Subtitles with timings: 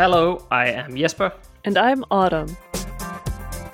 [0.00, 1.30] Hello, I am Jesper.
[1.66, 2.56] And I'm Autumn.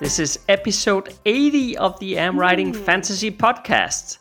[0.00, 4.18] This is episode 80 of the Am Writing Fantasy Podcast.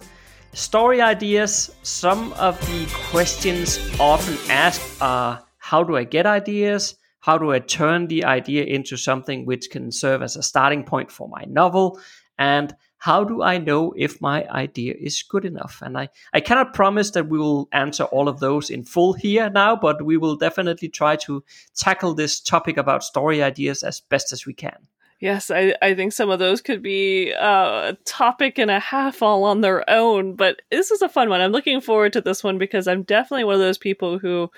[0.54, 1.76] Story ideas.
[1.82, 6.94] Some of the questions often asked are how do I get ideas?
[7.22, 11.10] How do I turn the idea into something which can serve as a starting point
[11.10, 12.00] for my novel?
[12.38, 12.72] And
[13.06, 15.80] how do I know if my idea is good enough?
[15.84, 19.48] And I, I cannot promise that we will answer all of those in full here
[19.48, 21.44] now, but we will definitely try to
[21.76, 24.88] tackle this topic about story ideas as best as we can.
[25.20, 29.22] Yes, I, I think some of those could be uh, a topic and a half
[29.22, 31.42] all on their own, but this is a fun one.
[31.42, 34.50] I'm looking forward to this one because I'm definitely one of those people who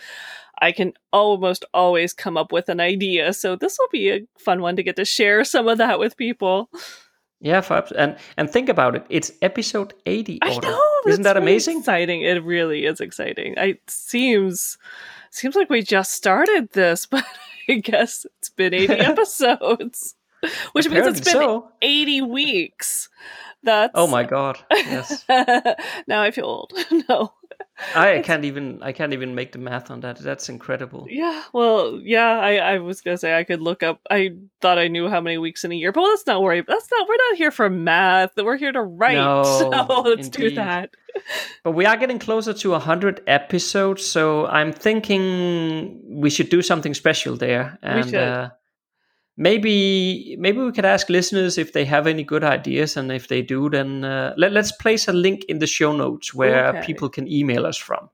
[0.62, 3.34] I can almost always come up with an idea.
[3.34, 6.16] So this will be a fun one to get to share some of that with
[6.16, 6.70] people.
[7.40, 7.92] Yeah, Fabs.
[7.96, 9.06] and and think about it.
[9.10, 10.40] It's episode eighty.
[10.42, 10.82] I know.
[11.08, 11.80] Isn't that amazing?
[11.80, 12.22] Exciting.
[12.24, 13.54] It really is exciting.
[13.58, 14.78] It seems
[15.30, 17.24] seems like we just started this, but
[17.70, 20.16] I guess it's been eighty episodes,
[20.74, 21.72] which Apparently means it's been so.
[21.82, 23.10] eighty weeks.
[23.64, 24.60] That's Oh my god.
[24.72, 25.26] Yes.
[26.08, 26.74] now I feel old.
[27.10, 27.34] no.
[27.96, 30.18] I can't even I can't even make the math on that.
[30.18, 31.08] That's incredible.
[31.10, 34.00] Yeah, well, yeah, I, I was gonna say I could look up.
[34.10, 36.62] I thought I knew how many weeks in a year, but let's not worry.
[36.62, 37.08] That's not.
[37.08, 38.32] We're not here for math.
[38.36, 39.16] We're here to write.
[39.16, 39.70] No, so
[40.02, 40.92] let's do that.
[41.64, 46.94] But we are getting closer to 100 episodes, so I'm thinking we should do something
[46.94, 47.78] special there.
[47.82, 48.16] And should.
[48.16, 48.50] Uh,
[49.38, 53.42] maybe maybe we could ask listeners if they have any good ideas, and if they
[53.42, 56.86] do, then uh, let, let's place a link in the show notes where Okay.
[56.86, 58.10] people can email us from.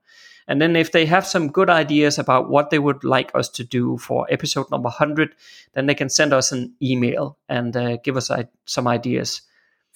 [0.46, 3.64] And then if they have some good ideas about what they would like us to
[3.64, 5.34] do for episode number 100,
[5.72, 9.40] then they can send us an email and uh, give us I- some ideas.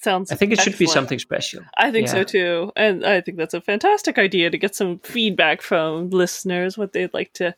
[0.01, 0.31] Sounds.
[0.31, 1.63] I think it should be something special.
[1.77, 5.61] I think so too, and I think that's a fantastic idea to get some feedback
[5.61, 7.55] from listeners what they'd like to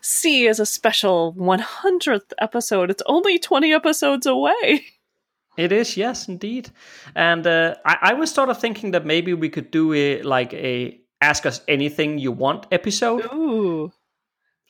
[0.00, 2.90] see as a special 100th episode.
[2.90, 4.86] It's only 20 episodes away.
[5.56, 6.70] It is, yes, indeed.
[7.16, 10.54] And uh, I, I was sort of thinking that maybe we could do a like
[10.54, 13.26] a ask us anything you want episode.
[13.34, 13.92] Ooh,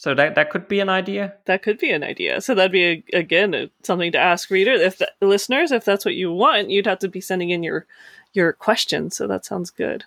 [0.01, 1.35] So that that could be an idea.
[1.45, 2.41] that could be an idea.
[2.41, 6.07] So that'd be a, again a, something to ask readers, if the, listeners, if that's
[6.07, 7.87] what you want, you'd have to be sending in your
[8.33, 9.15] your questions.
[9.15, 10.07] So that sounds good.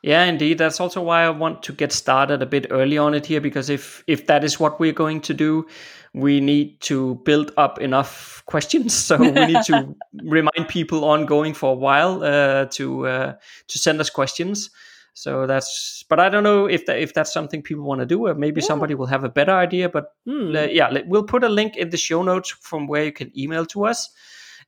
[0.00, 0.56] Yeah, indeed.
[0.56, 3.68] That's also why I want to get started a bit early on it here because
[3.68, 5.66] if if that is what we're going to do,
[6.14, 8.94] we need to build up enough questions.
[9.08, 13.32] So we need to remind people ongoing for a while uh, to uh,
[13.66, 14.70] to send us questions.
[15.18, 18.28] So that's, but I don't know if that, if that's something people want to do,
[18.28, 18.68] or maybe Yeah.
[18.68, 19.88] somebody will have a better idea.
[19.88, 23.32] But uh, yeah, we'll put a link in the show notes from where you can
[23.36, 24.08] email to us,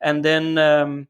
[0.00, 1.06] and then um,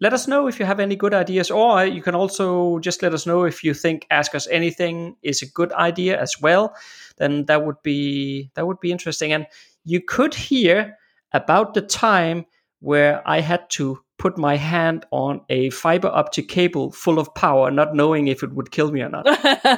[0.00, 3.12] let us know if you have any good ideas, or you can also just let
[3.14, 6.72] us know if you think "Ask Us Anything" is a good idea as well.
[7.16, 9.46] Then that would be that would be interesting, and
[9.84, 10.96] you could hear
[11.32, 12.46] about the time
[12.78, 17.70] where I had to put my hand on a fiber optic cable full of power,
[17.70, 19.26] not knowing if it would kill me or not.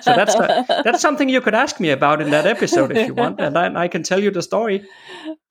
[0.03, 0.35] So that's
[0.85, 3.85] that's something you could ask me about in that episode if you want, and I,
[3.85, 4.87] I can tell you the story.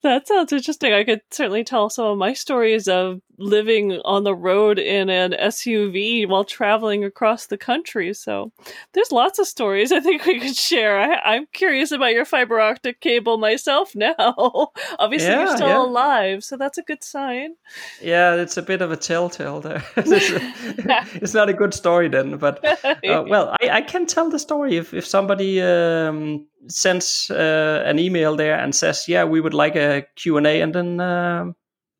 [0.05, 0.93] That sounds interesting.
[0.93, 5.31] I could certainly tell some of my stories of living on the road in an
[5.31, 8.13] SUV while traveling across the country.
[8.13, 8.51] So
[8.93, 10.99] there's lots of stories I think we could share.
[10.99, 14.69] I, I'm curious about your fiber optic cable myself now.
[14.99, 15.81] Obviously, Yeah, you're still yeah.
[15.81, 17.55] alive, so that's a good sign.
[17.99, 19.83] Yeah, it's a bit of a telltale there.
[19.97, 24.37] it's, it's not a good story then, but uh, well, I, I can tell the
[24.37, 29.53] story if if somebody um, sends uh, an email there and says, "Yeah, we would
[29.53, 30.99] like a Q and A," and then.
[30.99, 31.55] Um,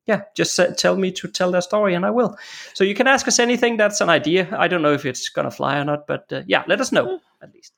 [0.07, 2.37] yeah, just tell me to tell their story, and I will.
[2.75, 3.77] So you can ask us anything.
[3.77, 4.47] That's an idea.
[4.55, 7.19] I don't know if it's gonna fly or not, but uh, yeah, let us know
[7.41, 7.73] at least.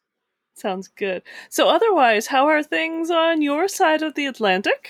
[0.58, 1.22] Sounds good.
[1.50, 4.90] So, otherwise, how are things on your side of the Atlantic?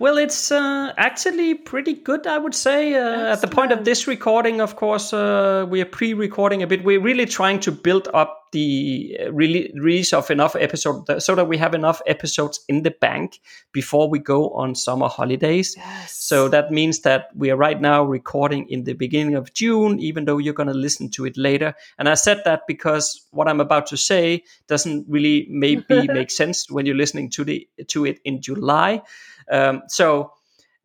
[0.00, 2.94] Well, it's uh, actually pretty good, I would say.
[2.94, 6.66] Uh, at the point of this recording, of course, uh, we are pre recording a
[6.66, 6.82] bit.
[6.82, 11.46] We're really trying to build up the uh, rele- release of enough episodes so that
[11.46, 13.40] we have enough episodes in the bank
[13.72, 15.74] before we go on summer holidays.
[15.76, 16.12] Yes.
[16.12, 20.24] So that means that we are right now recording in the beginning of June, even
[20.24, 21.74] though you're going to listen to it later.
[21.98, 26.68] And I said that because what I'm about to say doesn't really maybe make sense
[26.68, 29.02] when you're listening to the to it in July.
[29.50, 30.32] Um, so,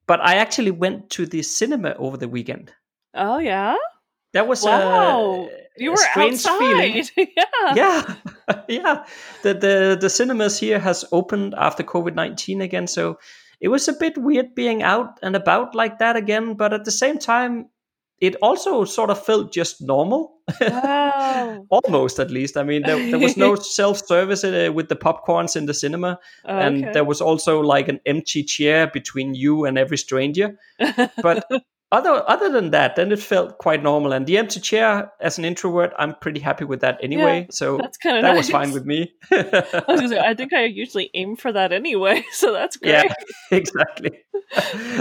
[0.08, 2.72] but I actually went to the cinema over the weekend.
[3.14, 3.76] Oh yeah.
[4.34, 5.50] That was Wow.
[5.50, 6.60] a, You were strange outside.
[6.60, 7.06] feeling.
[7.38, 7.74] yeah.
[7.76, 8.16] yeah
[8.68, 9.06] yeah
[9.44, 13.18] the, the the cinemas here has opened after covid-19 again so
[13.62, 16.92] it was a bit weird being out and about like that again but at the
[16.92, 17.70] same time
[18.22, 20.34] it also sort of felt just normal
[20.66, 21.68] Wow.
[21.70, 25.66] almost at least i mean there, there was no self-service uh, with the popcorns in
[25.66, 26.20] the cinema
[26.58, 26.92] and Okay.
[26.94, 30.58] there was also like an empty chair between you and every stranger
[31.22, 31.46] but
[31.92, 35.46] other other than that then it felt quite normal and the empty chair as an
[35.46, 38.38] introvert i'm pretty happy with that anyway so that's kind of that nice.
[38.38, 41.72] was fine with me I, was gonna say, I think I usually aim for that
[41.72, 42.92] anyway, so that's great.
[42.92, 43.14] yeah
[43.52, 44.12] exactly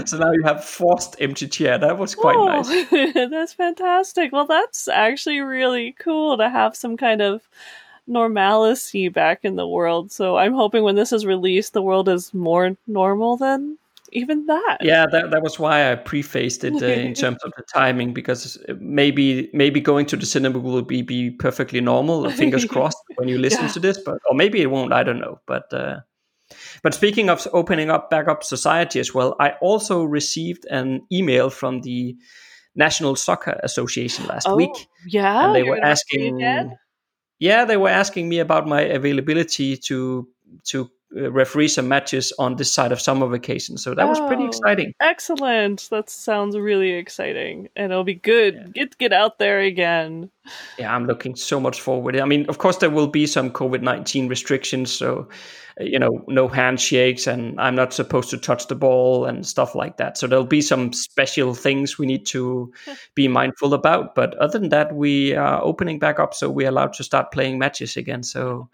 [0.05, 4.31] so now you have forced empty chair that was quite Oh, nice that's fantastic.
[4.31, 7.41] Well, that's actually really cool to have some kind of
[8.07, 10.11] normalcy back in the world.
[10.11, 13.77] So I'm hoping when this is released, the world is more normal than
[14.11, 14.77] even that.
[14.81, 18.57] yeah that, that was why i prefaced it uh, in terms of the timing because
[18.79, 23.37] maybe maybe going to the cinema will be, be perfectly normal fingers crossed when you
[23.37, 23.71] listen Yeah.
[23.71, 25.99] to this but or maybe it won't i don't know but uh
[26.83, 31.49] but speaking of opening up back up society as well i also received an email
[31.49, 32.15] from the
[32.75, 35.45] national soccer association last Oh, week yeah.
[35.45, 36.39] and they were asking
[37.39, 40.27] yeah they were asking me about my availability to
[40.65, 44.43] to uh, referee some matches on this side of summer vacation so that was pretty
[44.43, 44.47] Oh.
[44.47, 45.87] exciting Excellent.
[45.91, 48.73] That sounds really exciting, and it'll be good.
[48.73, 50.29] Get get out there again.
[50.79, 54.27] yeah i'm looking so much forward i mean of course there will be some covid-19
[54.29, 55.27] restrictions so
[55.79, 59.75] uh, you know no handshakes and i'm not supposed to touch the ball and stuff
[59.75, 62.71] like that so there'll be some special things we need to
[63.15, 66.93] be mindful about but other than that we are opening back up so we're allowed
[66.93, 68.67] to start playing matches again so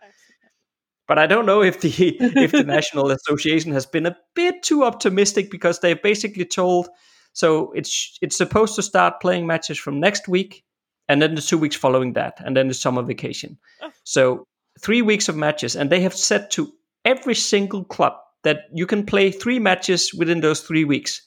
[1.08, 4.84] but I don't know if the if the National Association has been a bit too
[4.84, 6.90] optimistic because they've basically told
[7.34, 10.64] so it's it's supposed to start playing matches from next week
[11.10, 13.58] and then the two weeks following that and then the summer vacation.
[13.82, 13.92] Oh.
[14.06, 14.48] So
[14.80, 16.72] three weeks of matches and they have said to
[17.04, 18.14] every single club
[18.44, 21.22] that you can play three matches within those three weeks.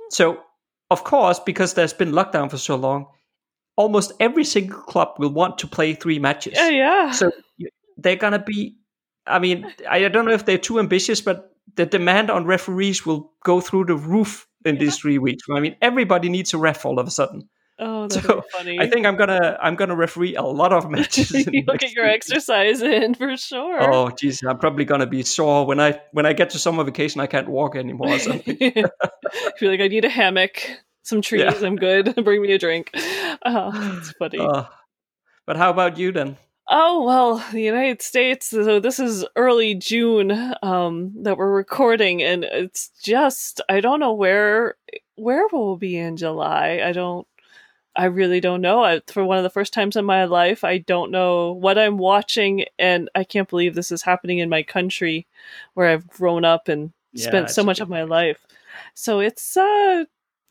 [0.00, 0.06] Hmm.
[0.10, 0.38] So
[0.90, 3.06] of course, because there's been lockdown for so long,
[3.76, 7.10] almost every single club will want to play three matches Yeah, yeah.
[7.10, 7.30] so
[7.96, 8.77] they're gonna be
[9.28, 13.32] i mean i don't know if they're too ambitious but the demand on referees will
[13.44, 16.98] go through the roof in these three weeks i mean everybody needs a ref all
[16.98, 17.48] of a sudden
[17.78, 18.78] oh, that's so, funny.
[18.80, 22.82] i think i'm gonna i'm gonna referee a lot of matches You'll get your exercise
[22.82, 23.82] in for sure.
[23.82, 27.20] oh jeez, i'm probably gonna be sore when i when i get to summer vacation
[27.20, 28.56] i can't walk anymore or something
[29.58, 30.62] feel like I need a hammock,
[31.02, 31.42] some trees.
[31.42, 31.66] Yeah.
[31.66, 32.14] I'm good.
[32.24, 32.90] Bring me a drink.
[33.44, 34.40] Oh, that's funny.
[34.40, 34.64] Uh,
[35.46, 36.36] but how about you then
[36.70, 38.48] Oh well, the United States.
[38.48, 44.12] So this is early June um, that we're recording, and it's just I don't know
[44.12, 44.76] where
[45.16, 46.80] where we'll be in July.
[46.84, 47.26] I don't.
[47.96, 48.84] I really don't know.
[48.84, 51.98] I, for one of the first times in my life, I don't know what I'm
[51.98, 55.26] watching, and I can't believe this is happening in my country,
[55.74, 58.46] where I've grown up and Yeah, spent so much of my life.
[58.94, 60.04] So it's uh,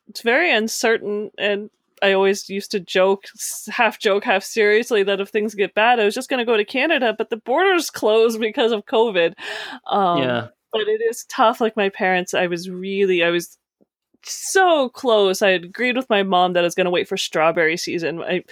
[0.10, 1.70] it's very uncertain, and
[2.02, 3.26] I always used to joke,
[3.70, 6.58] half joke, half seriously, that if things get bad, I was just going to go
[6.58, 9.34] to Canada, but the borders closed because of COVID.
[9.88, 11.62] Um, yeah But it is tough.
[11.62, 13.58] Like my parents, I was really, I was
[14.24, 15.42] so close.
[15.42, 18.22] I agreed with my mom that I was going to wait for strawberry season.
[18.22, 18.44] I,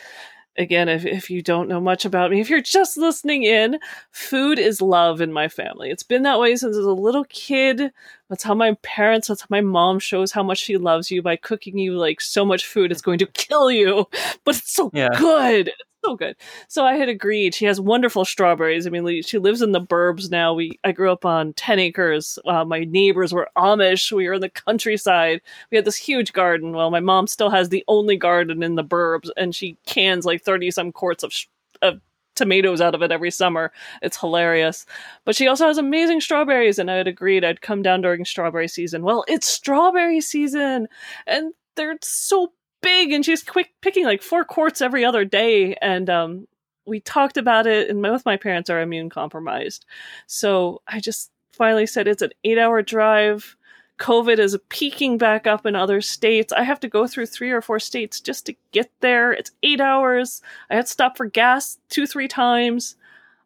[0.58, 3.80] again, if, if you don't know much about me, if you're just listening in,
[4.12, 5.90] food is love in my family.
[5.90, 7.92] It's been that way since I was a little kid.
[8.30, 11.36] That's how my parents, that's how my mom shows how much she loves you by
[11.36, 14.06] cooking you like so much food it's going to kill you.
[14.44, 15.10] But it's so Yeah.
[15.18, 15.68] good.
[15.70, 16.36] It's so good.
[16.68, 17.56] So I had agreed.
[17.56, 18.86] She has wonderful strawberries.
[18.86, 20.54] I mean, she lives in the burbs now.
[20.54, 22.38] We I grew up on 10 acres.
[22.46, 24.12] Uh, my neighbors were Amish.
[24.12, 25.42] We were in the countryside.
[25.72, 26.74] We had this huge garden.
[26.74, 30.44] Well, my mom still has the only garden in the burbs, and she cans like
[30.44, 31.48] 30 some quarts of, sh-
[31.82, 32.02] of
[32.36, 33.72] tomatoes out of it every summer.
[34.02, 34.86] It's hilarious.
[35.24, 38.68] But she also has amazing strawberries, and I had agreed I'd come down during strawberry
[38.68, 39.04] season.
[39.04, 40.88] Well, it's strawberry season,
[41.26, 42.52] and they're so
[42.86, 45.76] big, and she's quick picking like four quarts every other day.
[45.82, 46.48] And um,
[46.86, 49.86] we talked about it, and both my parents are immune compromised.
[50.28, 53.58] So I just finally said it's an eight hour drive.
[53.98, 56.54] COVID is peaking back up in other states.
[56.54, 59.32] I have to go through three or four states just to get there.
[59.32, 60.42] It's eight hours.
[60.70, 62.98] I had to stop for gas two, three times.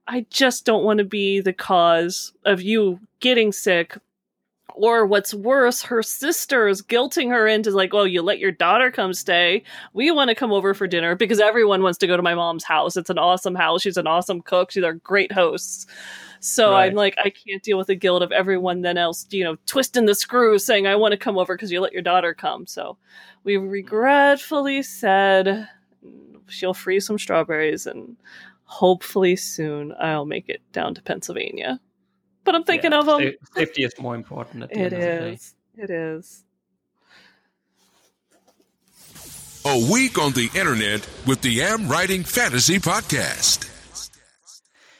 [0.07, 3.95] I just don't want to be the cause of you getting sick.
[4.75, 9.13] Or what's worse, her sisters guilting her into like, oh, you let your daughter come
[9.13, 9.63] stay.
[9.93, 12.63] We want to come over for dinner because everyone wants to go to my mom's
[12.63, 12.95] house.
[12.95, 13.81] It's an awesome house.
[13.81, 14.71] She's an awesome cook.
[14.71, 15.85] She's our great hosts.
[16.39, 16.85] So right.
[16.85, 20.05] I'm like, I can't deal with the guilt of everyone then else, you know, twisting
[20.05, 22.65] the screws saying, I want to come over because you let your daughter come.
[22.65, 22.97] So
[23.43, 25.67] we regretfully said
[26.47, 28.15] she'll freeze some strawberries and
[28.63, 31.79] hopefully soon I'll make it down to Pennsylvania.
[32.49, 33.31] But I'm thinking yeah, of them.
[33.53, 34.63] Safety is more important.
[34.63, 35.53] At the it end is.
[35.77, 36.43] It is.
[39.65, 43.69] A week on the internet with the Am Writing Fantasy Podcast.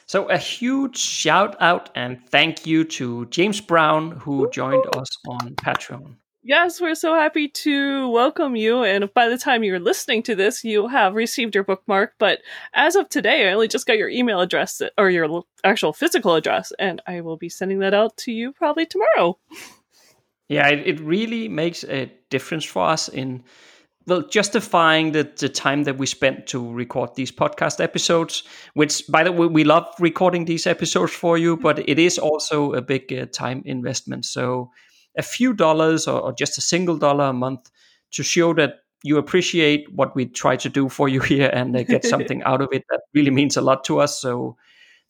[0.06, 5.56] So, a huge shout out and thank you to James Brown, who joined us on
[5.56, 6.19] Patreon.
[6.42, 8.84] Yes, we're so happy to welcome you.
[8.84, 12.14] And by the time you're listening to this, you have received your bookmark.
[12.18, 12.40] But
[12.74, 16.72] as of today, I only just got your email address or your actual physical address,
[16.80, 19.38] and I will be sending that out to you probably tomorrow.
[20.48, 23.44] Yeah, it, it really makes a difference for us in
[24.08, 28.44] well justifying the, the time that we spent to record these podcast episodes
[28.74, 32.74] which by the way we love recording these episodes for you but it is also
[32.74, 34.72] a big uh, time investment so
[35.18, 37.70] a few dollars or, or just a single dollar a month
[38.12, 41.84] to show that you appreciate what we try to do for you here and uh,
[41.84, 44.56] get something out of it that really means a lot to us so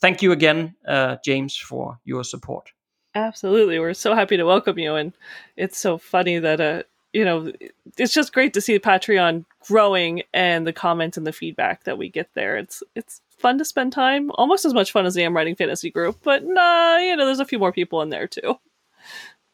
[0.02, 2.70] thank you again uh, james for your support
[3.16, 5.14] absolutely we're so happy to welcome you and
[5.58, 7.52] it's so funny that uh, you know,
[7.98, 12.10] it's just great to see Patreon growing and the comments and the feedback that we
[12.10, 12.58] get there.
[12.58, 15.90] It's it's fun to spend time, almost as much fun as the Am Writing Fantasy
[15.90, 18.60] group, but nah, you know, there's a few more people in there too.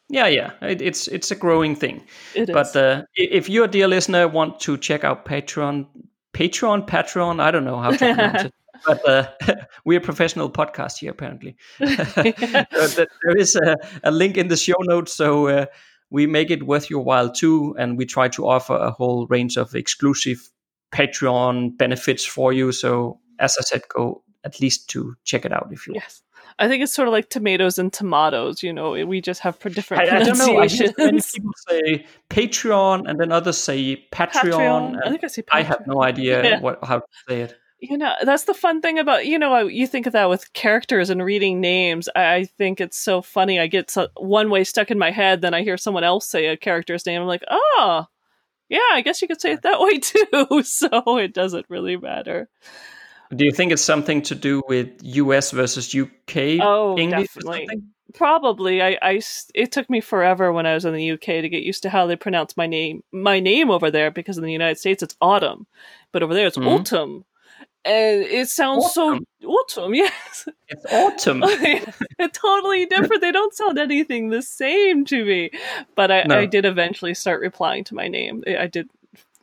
[0.10, 2.04] Yeah, yeah, it, it's it's a growing thing.
[2.36, 5.88] It but uh, if you, a dear listener, want to check out Patreon,
[6.34, 8.54] Patreon, Patreon, I don't know how to pronounce it.
[8.86, 9.32] But uh,
[9.86, 11.56] we're a professional podcast here, apparently.
[11.80, 15.66] there is a, a, link in the show notes, so uh,
[16.10, 19.58] we make it worth your while too, and we try to offer a whole range
[19.58, 20.52] of exclusive
[20.94, 22.72] Patreon benefits for you.
[22.72, 26.22] So, as I said, go at least to check it out if you yes.
[26.58, 28.64] I think it's sort of like tomatoes and tomatoes.
[28.64, 30.82] You know, we just have different I, pronunciations.
[30.82, 31.06] I don't know.
[31.06, 34.32] Many people say Patreon, and then others say Patreon.
[34.32, 35.00] Patreon.
[35.06, 35.42] I think I say.
[35.42, 35.60] Patreon.
[35.60, 36.60] I have no idea yeah.
[36.60, 39.86] what how to say it you know that's the fun thing about you know you
[39.86, 43.92] think of that with characters and reading names i think it's so funny i get
[43.92, 47.06] so, one way stuck in my head then i hear someone else say a character's
[47.06, 48.06] name i'm like oh
[48.70, 52.50] yeah i guess you could say it that way too so it doesn't really matter
[53.36, 57.68] do you think it's something to do with us versus uk oh English definitely
[58.14, 59.22] probably I, I
[59.54, 62.08] it took me forever when i was in the uk to get used to how
[62.08, 65.68] they pronounce my name my name over there because in the united states it's autumn
[66.12, 66.70] but over there it's mm-hmm.
[66.70, 67.26] autumn
[67.86, 69.28] and it sounds autumn.
[69.42, 69.94] so autumn.
[69.94, 71.44] Yes, it's autumn.
[71.46, 73.22] it's totally different.
[73.22, 75.52] they don't sound anything the same to me.
[75.96, 76.40] But I, no.
[76.40, 78.44] I did eventually start replying to my name.
[78.48, 78.90] I did.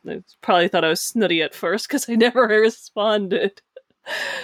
[0.05, 3.61] I probably thought I was snooty at first because I never responded.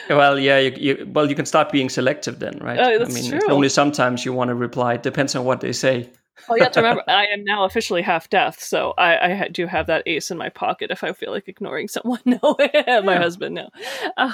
[0.09, 2.79] Well, yeah, you, you, well you can start being selective then, right?
[2.79, 4.93] Uh, I mean, only sometimes you want to reply.
[4.93, 6.09] It depends on what they say
[6.47, 9.67] well, you have to remember, I am now officially half deaf, so I, I, do
[9.67, 12.19] have that ace in my pocket if I feel like ignoring someone.
[12.25, 12.55] No,
[13.03, 13.69] my husband, no.
[14.15, 14.31] Uh,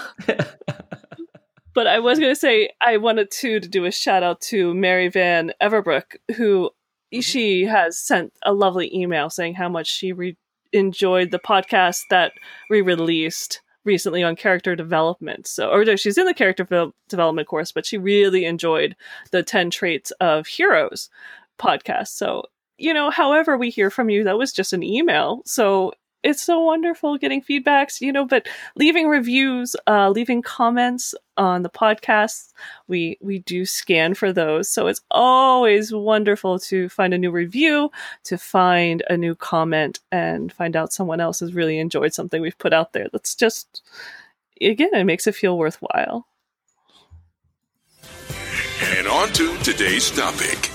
[1.74, 4.74] but I was going to say, I wanted to, to do a shout out to
[4.74, 6.70] Mary Van Everbrook, who
[7.14, 7.22] mm-hmm.
[7.22, 10.38] she has sent a lovely email saying how much she re-
[10.74, 12.34] enjoyed the podcast that
[12.70, 15.48] we released recently on character development.
[15.48, 18.96] So, or no, she's in the character development course, but she really enjoyed
[19.32, 21.10] the 10 traits of heroes
[21.58, 22.10] podcast.
[22.10, 22.44] So,
[22.78, 25.42] you know, however we hear from you, that was just an email.
[25.46, 25.94] So
[26.26, 31.70] it's so wonderful getting feedbacks, you know, but leaving reviews, uh, leaving comments on the
[31.70, 32.52] podcast,
[32.88, 34.68] we we do scan for those.
[34.68, 37.92] So it's always wonderful to find a new review,
[38.24, 42.58] to find a new comment, and find out someone else has really enjoyed something we've
[42.58, 43.08] put out there.
[43.12, 43.84] That's just
[44.60, 46.28] again, it makes it feel worthwhile.
[48.82, 50.75] And on to today's topic.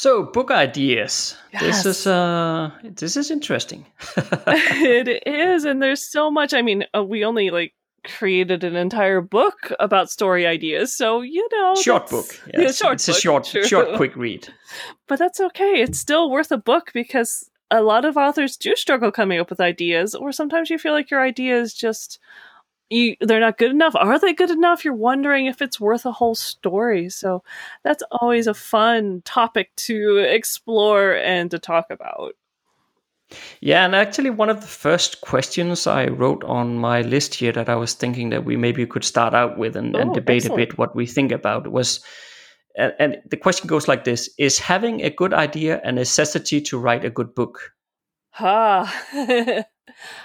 [0.00, 1.36] So book ideas.
[1.52, 1.62] Yes.
[1.62, 3.84] This is uh this is interesting.
[4.16, 9.20] it is and there's so much I mean uh, we only like created an entire
[9.20, 10.96] book about story ideas.
[10.96, 12.24] So, you know, short book.
[12.46, 12.80] Yes.
[12.80, 13.64] Yeah, short it's book, a short true.
[13.66, 14.48] short quick read.
[15.06, 15.82] But that's okay.
[15.82, 19.60] It's still worth a book because a lot of authors do struggle coming up with
[19.60, 22.18] ideas or sometimes you feel like your idea is just
[22.90, 23.94] you, they're not good enough.
[23.96, 24.84] Are they good enough?
[24.84, 27.08] You're wondering if it's worth a whole story.
[27.08, 27.42] So
[27.84, 32.34] that's always a fun topic to explore and to talk about.
[33.60, 37.68] Yeah, and actually, one of the first questions I wrote on my list here that
[37.68, 40.62] I was thinking that we maybe could start out with and, and Oh, debate excellent.
[40.62, 42.00] a bit what we think about was,
[42.76, 46.78] and, and the question goes like this: Is having a good idea a necessity to
[46.78, 47.72] write a good book?
[48.30, 49.64] Ha.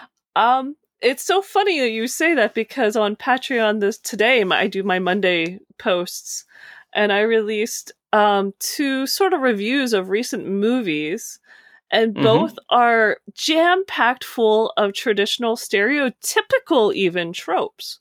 [0.35, 4.83] um, it's so funny that you say that because on Patreon this today I do
[4.83, 6.45] my Monday posts,
[6.93, 11.39] and I released um two sort of reviews of recent movies,
[11.91, 12.23] and Mhm.
[12.23, 17.99] both are jam packed full of traditional, stereotypical even tropes.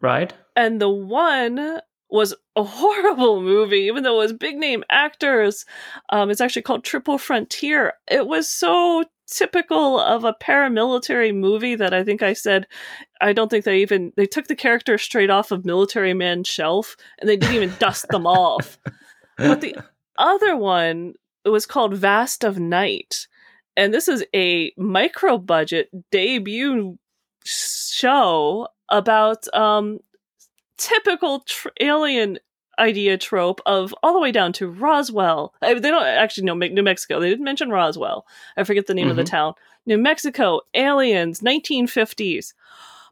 [0.00, 0.32] Right?
[0.54, 5.66] and the one was a horrible movie, even though it was big name actors.
[6.10, 7.92] Um, it's actually called Triple Frontier.
[8.08, 12.66] It was so typical of a paramilitary movie that I think I said
[13.20, 16.96] I don't think they even they took the character straight off of Military Man shelf
[17.18, 18.78] and they didn't even dust them off.
[19.36, 19.76] But the
[20.18, 21.14] other one
[21.44, 23.26] it was called Vast of Night.
[23.76, 26.98] And this is a micro budget debut
[27.44, 29.98] show about um
[30.78, 32.38] typical tr- alien
[32.78, 35.54] idea trope of all the way down to Roswell.
[35.62, 37.20] I, they don't actually know New Mexico.
[37.20, 38.26] They didn't mention Roswell.
[38.56, 39.30] I forget the name of the Mhm.
[39.30, 39.54] town.
[39.86, 42.54] New Mexico, aliens, 1950s.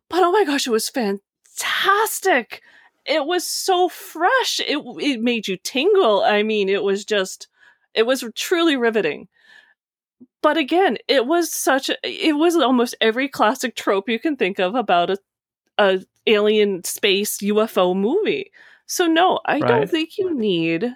[0.09, 2.63] But oh my gosh, it was fantastic.
[3.07, 4.61] It was so fresh.
[4.61, 6.23] It it made you tingle.
[6.23, 7.49] I mean, it was just
[7.95, 9.29] it was truly riveting.
[10.43, 14.59] But again, it was such a, it was almost every classic trope you can think
[14.59, 15.19] of about a
[15.79, 18.51] a alien space UFO movie.
[18.87, 20.95] So no, I don't think you need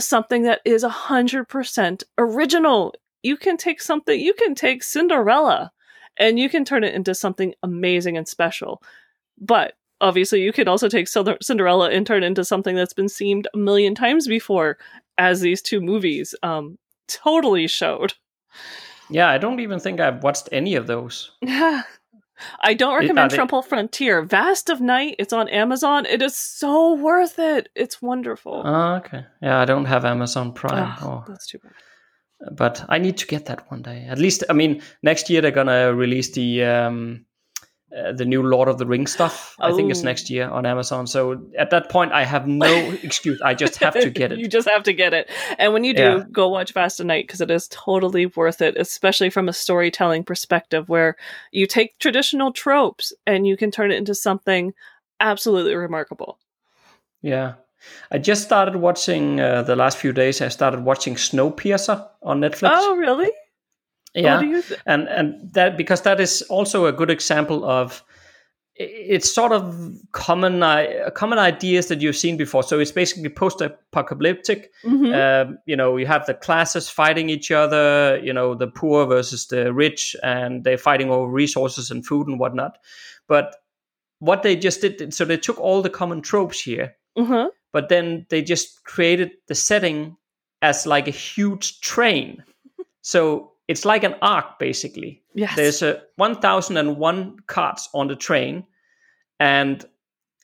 [0.00, 2.94] something that is a hundred percent original.
[3.22, 4.18] You can take something.
[4.18, 5.72] You can take Cinderella,
[6.16, 8.82] and you can turn it into something amazing and special.
[9.38, 13.44] But obviously, you can also take Cinderella and turn it into something that's been seen
[13.54, 14.78] a million times before,
[15.18, 16.78] as these two movies um,
[17.08, 18.14] totally showed.
[19.10, 21.32] Yeah, I don't even think I've watched any of those.
[22.60, 24.22] I don't recommend they- Triple Frontier.
[24.22, 26.06] Vast of Night, it's on Amazon.
[26.06, 27.68] It is so worth it.
[27.74, 28.62] It's wonderful.
[28.64, 29.24] Oh, okay.
[29.40, 30.94] Yeah, I don't have Amazon Prime.
[31.00, 31.72] Ugh, or- that's too bad.
[32.56, 34.06] but I need to get that one day.
[34.08, 37.24] At least, I mean, next year they're gonna release the um,
[37.96, 39.54] uh, the new Lord of the Rings stuff.
[39.60, 40.04] I think it's Oh.
[40.04, 41.06] next year on Amazon.
[41.06, 42.66] So at that point, I have no
[43.02, 43.40] excuse.
[43.42, 44.38] I just have to get it.
[44.38, 45.28] you just have to get it.
[45.58, 46.24] And when you do, Yeah.
[46.32, 50.24] go watch Vast of Night because it is totally worth it, especially from a storytelling
[50.24, 51.16] perspective where
[51.50, 54.72] you take traditional tropes and you can turn it into something
[55.20, 56.38] absolutely remarkable.
[57.20, 57.54] Yeah,
[58.10, 60.40] I just started watching uh, the last few days.
[60.40, 62.70] I started watching Snowpiercer on Netflix.
[62.72, 63.30] Oh, really?
[64.14, 67.64] Yeah, What do you th- and and that because that is also a good example
[67.64, 68.02] of
[68.74, 69.76] it's sort of
[70.12, 72.62] common uh, common ideas that you've seen before.
[72.62, 74.70] So it's basically post-apocalyptic.
[74.84, 75.12] Mhm.
[75.14, 78.18] Um, you know, you have the classes fighting each other.
[78.22, 82.40] You know, the poor versus the rich, and they're fighting over resources and food and
[82.40, 82.78] whatnot.
[83.28, 83.56] But
[84.20, 87.50] what they just did, so they took all the common tropes here, Mhm.
[87.72, 90.16] but then they just created the setting
[90.62, 92.42] as like a huge train.
[93.02, 95.22] so it's like an ark basically.
[95.34, 95.56] Yes.
[95.56, 98.64] There's a 1001 carts on the train
[99.40, 99.84] and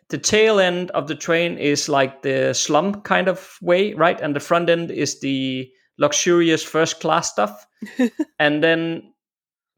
[0.08, 4.18] the tail end of the train is like the slum kind of way, right?
[4.18, 7.66] And the front end is the luxurious first class stuff.
[8.38, 9.12] and then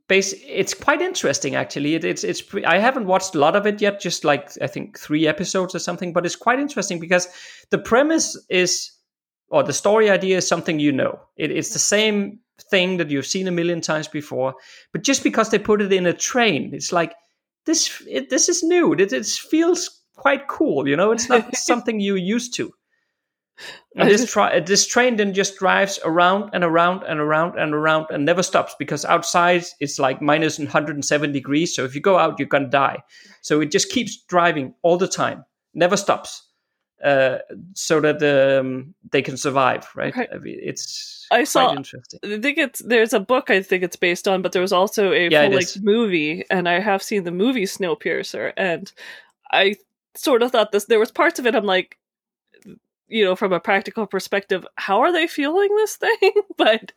[0.07, 1.97] base it's quite interesting actually.
[1.97, 4.97] It, it's it's I haven't watched a lot of it yet, just like I think
[4.97, 7.27] 3 episodes or something, but it's quite interesting because
[7.71, 8.93] the premise is
[9.51, 11.21] or the story idea is something you know.
[11.37, 12.39] It, it's the same
[12.71, 14.55] thing that you've seen a million times before,
[14.93, 17.15] but just because they put it in a train, it's like
[17.67, 18.03] this.
[18.09, 18.93] It, this is new.
[18.95, 20.89] It, it feels quite cool.
[20.89, 22.73] You know, it's not something you're used to.
[23.97, 27.75] And this tra- uh, this train then just drives around and around and around and
[27.75, 31.75] around and never stops because outside it's like minus 107 degrees.
[31.75, 33.03] So if you go out, you're gonna die.
[33.43, 36.50] So it just keeps driving all the time, never stops
[37.05, 37.39] uh,
[37.75, 39.89] so that um, they can survive.
[39.95, 40.15] Right?
[40.17, 40.29] Right.
[40.35, 42.21] I mean, it's I saw- interesting.
[42.25, 45.13] I think it's there's a book I think it's based on, but there was also
[45.13, 48.91] a Yeah, full length movie, and I have seen the movie Snowpiercer, and
[49.53, 49.77] I
[50.17, 50.87] sort of thought this.
[50.87, 51.97] There was parts of it I'm like,
[53.11, 56.33] you know, from a practical perspective, how are they feeling this thing?
[56.57, 56.93] but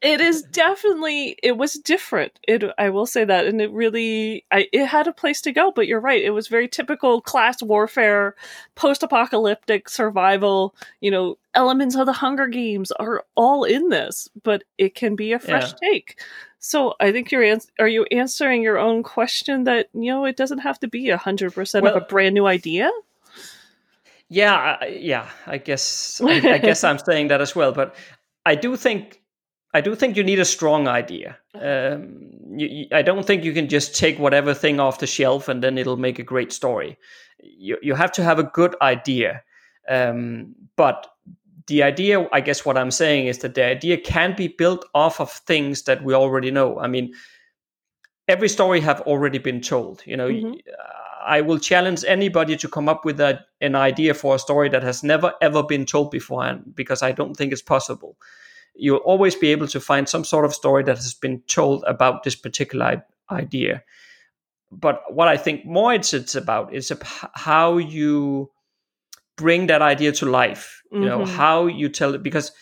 [0.00, 2.38] it is definitely it was different.
[2.48, 5.70] It I will say that, and it really I it had a place to go.
[5.70, 8.34] But you're right, it was very typical class warfare,
[8.74, 10.74] post apocalyptic survival.
[11.00, 15.32] You know, elements of the Hunger Games are all in this, but it can be
[15.32, 16.20] a fresh take.
[16.58, 20.36] So I think you're ans- are you answering your own question that you know it
[20.36, 22.90] doesn't have to be a hundred percent of a brand new idea.
[24.30, 25.28] Yeah, I- yeah.
[25.46, 27.72] I guess I, I guess I'm saying that as well.
[27.72, 27.94] But
[28.46, 29.20] I do think
[29.74, 31.36] I do think you need a strong idea.
[31.52, 35.48] Um, you, you, I don't think you can just take whatever thing off the shelf
[35.48, 36.96] and then it'll make a great story.
[37.42, 39.42] You, you have to have a good idea.
[39.88, 41.08] Um, but
[41.66, 45.20] the idea, I guess, what I'm saying is that the idea can be built off
[45.20, 46.78] of things that we already know.
[46.78, 47.12] I mean,
[48.28, 50.02] every story have already been told.
[50.06, 50.52] You know, mm-hmm.
[51.24, 54.82] I will challenge anybody to come up with a, an idea for a story that
[54.82, 58.16] has never ever been told before, and because I don't think it's possible
[58.74, 62.22] you'll always be able to find some sort of story that has been told about
[62.22, 63.82] this particular idea.
[64.72, 66.92] But what I think more it's, it's about is
[67.34, 68.50] how you
[69.36, 70.82] bring that idea to life.
[70.92, 71.08] You mm-hmm.
[71.08, 72.52] know how you tell it because,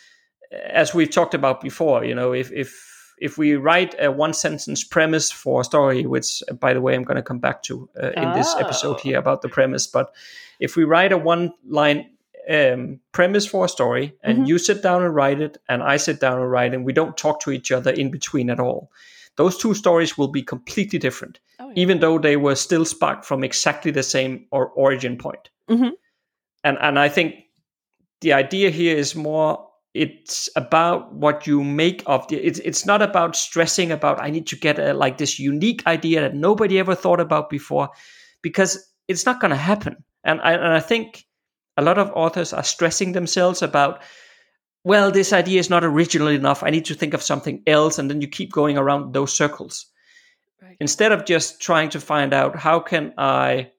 [0.51, 2.88] as we've talked about before, you know if if
[3.21, 7.03] if we write a one sentence premise for a story, which by the way I'm
[7.03, 8.33] going to come back to uh, in oh.
[8.35, 10.13] this episode here about the premise, but
[10.59, 12.09] if we write a one line
[12.49, 14.45] um, premise for a story, and mm-hmm.
[14.45, 17.15] you sit down and write it, and I sit down and write, and we don't
[17.15, 18.91] talk to each other in between at all.
[19.35, 21.73] Those two stories will be completely different, oh, yeah.
[21.75, 25.49] even though they were still sparked from exactly the same or origin point.
[25.69, 25.89] Mm-hmm.
[26.63, 27.35] And and I think
[28.21, 33.01] the idea here is more it's about what you make of the it's it's not
[33.01, 36.93] about stressing about i need to get a, like this unique idea that nobody ever
[36.93, 37.89] thought about before
[38.41, 39.97] because it's not going to happen.
[40.23, 41.25] And I, and I think
[41.75, 44.01] a lot of authors are stressing themselves about
[44.85, 46.63] well this idea is not original enough.
[46.63, 49.85] I need to think of something else and then you keep going around those circles.
[50.61, 50.75] Right.
[50.81, 53.71] instead of just trying to find out how can i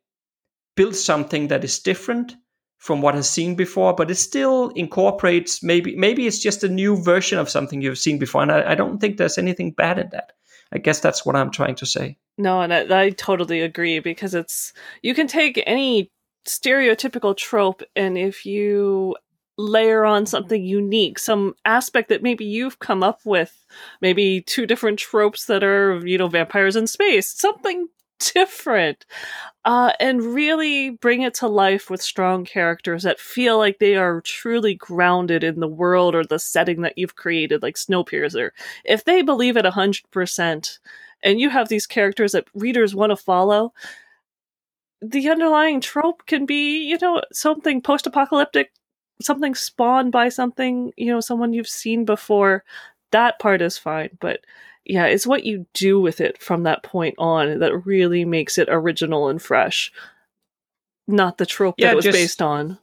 [0.77, 2.33] build something that is different
[2.81, 6.97] from what has seen before but it still incorporates maybe maybe it's just a new
[7.03, 10.09] version of something you've seen before and i, I don't think there's anything bad in
[10.11, 10.33] that.
[10.73, 12.17] I guess that's what i'm trying to say.
[12.39, 16.11] No and I, I totally agree because it's you can take any
[16.47, 19.15] stereotypical trope and if you
[19.61, 23.67] layer on something unique, some aspect that maybe you've come up with,
[24.01, 27.89] maybe two different tropes that are, you know, vampires in space, something
[28.35, 29.07] different,
[29.65, 34.21] uh, and really bring it to life with strong characters that feel like they are
[34.23, 38.51] truly grounded in the world or the setting that you've created, like Snowpiercer.
[38.85, 40.81] If they believe it 100%,
[41.23, 43.73] and you have these characters that readers want to follow,
[45.03, 48.73] the underlying trope can be, you know, something post apocalyptic,
[49.23, 52.65] something spawned by something, you know, someone you've seen before.
[53.13, 54.11] That part is fine.
[54.21, 54.41] But
[54.85, 58.69] yeah, it's what you do with it from that point on that really makes it
[58.71, 59.93] original and fresh.
[61.07, 62.79] Not the trope yeah, that it was just, based on.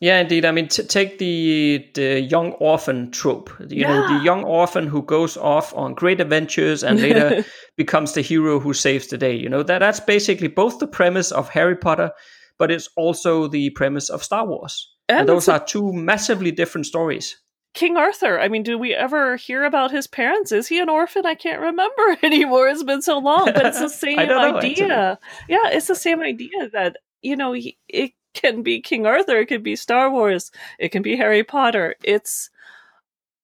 [0.00, 0.44] Yeah, indeed.
[0.44, 3.50] I mean, t- take the the young orphan trope.
[3.60, 3.88] You yeah.
[3.88, 7.44] know, the young orphan who goes off on great adventures and later
[7.76, 9.34] becomes the hero who saves the day.
[9.34, 12.10] You know, that that's basically both the premise of Harry Potter,
[12.58, 14.92] but it's also the premise of Star Wars.
[15.08, 17.36] And, and those are two massively different stories.
[17.74, 18.38] King Arthur.
[18.38, 20.52] I mean, do we ever hear about his parents?
[20.52, 21.24] Is he an orphan?
[21.24, 22.68] I can't remember anymore.
[22.68, 24.88] It's been so long, but it's the same idea.
[24.88, 25.16] Know,
[25.48, 27.54] yeah, it's the same idea that you know
[27.88, 31.96] it can be King Arthur, it could be Star Wars, it can be Harry Potter.
[32.02, 32.50] It's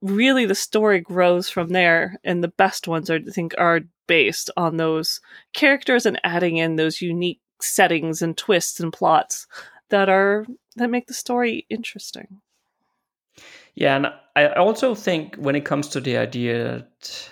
[0.01, 4.77] really the story grows from there, and the best ones I think are based on
[4.77, 5.21] those
[5.53, 9.47] characters and adding in those unique settings and twists and plots
[9.91, 12.41] that are that make the story interesting.
[13.79, 17.31] Yeah, and I also think when it comes to the idea that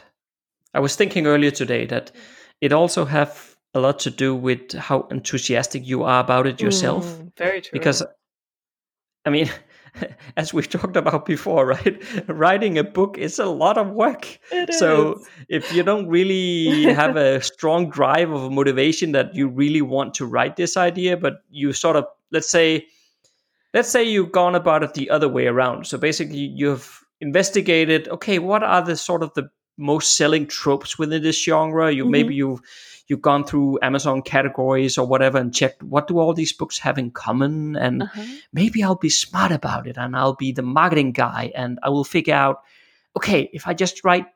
[0.75, 2.13] I was thinking earlier today that
[2.61, 7.05] it also have a lot to do with how enthusiastic you are about it yourself.
[7.05, 7.71] Mm, very true.
[7.73, 8.05] Because,
[9.25, 9.51] I mean,
[10.37, 12.01] as we've talked about before, right?
[12.29, 14.39] Writing a book is a lot of work.
[14.53, 15.29] It so is.
[15.49, 20.15] if you don't really have a strong drive of a motivation that you really want
[20.15, 22.87] to write this idea, but you sort of let's say
[23.77, 25.87] let's say you've gone about it the other way around.
[25.87, 31.23] So basically you've investigated, okay, what are the sort of the most selling tropes within
[31.23, 31.93] this genre?
[31.93, 32.11] You mm-hmm.
[32.11, 32.63] maybe you've
[33.07, 36.97] you've gone through Amazon categories or whatever and checked what do all these books have
[36.97, 38.25] in common, and uh-huh.
[38.55, 42.05] maybe I'll be smart about it and I'll be the marketing guy and I will
[42.05, 42.63] figure out,
[43.15, 44.27] okay, if I just write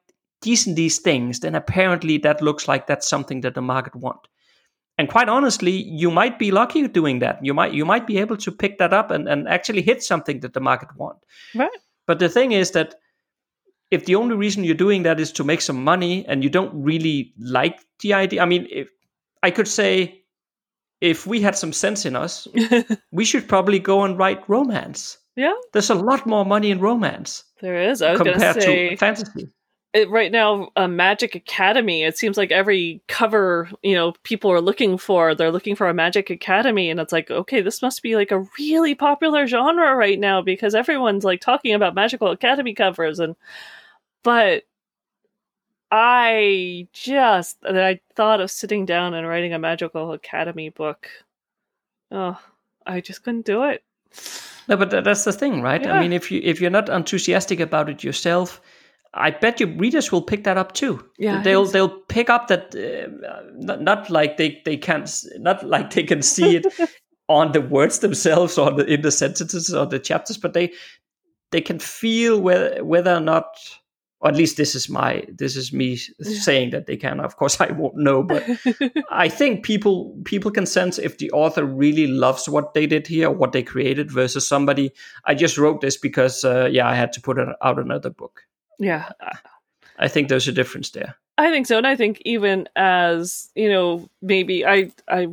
[0.43, 4.21] these and these things, then apparently that looks like that's something that the market want.
[5.01, 7.43] And quite honestly, you might be lucky doing that.
[7.43, 10.41] You might you might be able to pick that up and, and actually hit something
[10.41, 11.17] that the market want.
[11.55, 11.71] Right.
[12.07, 12.97] But the thing is that
[13.91, 16.75] if the only reason you're doing that is to make some money and you don't
[16.75, 18.91] really like the idea, I mean, if,
[19.43, 20.23] I could say
[21.01, 22.47] if we had some sense in us,
[23.11, 25.17] we should probably go and write romance.
[25.35, 25.55] Yeah.
[25.73, 27.43] There's a lot more money in romance.
[27.63, 28.03] There is.
[28.03, 29.49] I was compared say, to fantasy.
[29.93, 32.05] It, right now, a Magic Academy.
[32.05, 35.35] It seems like every cover, you know, people are looking for.
[35.35, 38.47] They're looking for a Magic Academy, and it's like, okay, this must be like a
[38.59, 43.35] really popular genre right now because everyone's like talking about Magical Academy covers, and
[44.23, 44.63] but
[45.91, 51.09] I just I thought of sitting down and writing a magical academy book.
[52.13, 52.39] Oh,
[52.87, 53.83] I just couldn't do it.
[54.69, 55.83] No, but that's the thing, right?
[55.83, 55.95] Yeah.
[55.95, 58.61] I mean, if you if you're not enthusiastic about it yourself,
[59.13, 61.05] I bet your readers will pick that up too.
[61.19, 61.73] Yeah, they'll so.
[61.73, 65.07] they'll pick up that uh, not, not like they they can
[65.39, 66.67] not like they can see it
[67.29, 70.73] on the words themselves or the, in the sentences or the chapters, but they
[71.51, 73.47] they can feel whether whether or not,
[74.21, 77.19] or at least this is my this is me saying that they can.
[77.19, 78.45] Of course, I won't know, but
[79.11, 83.29] I think people people can sense if the author really loves what they did here,
[83.29, 84.93] what they created, versus somebody.
[85.25, 88.43] I just wrote this because uh, yeah, I had to put it out another book.
[88.81, 89.11] Yeah,
[89.99, 91.15] I think there's a difference there.
[91.39, 95.29] I think so, and I think even as you know, maybe I I